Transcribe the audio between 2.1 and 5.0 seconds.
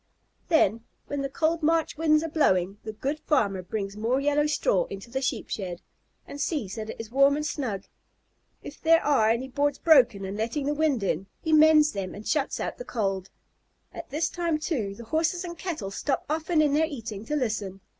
are blowing, the good farmer brings more yellow straw